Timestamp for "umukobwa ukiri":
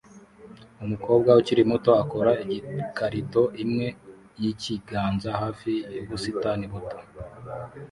0.83-1.63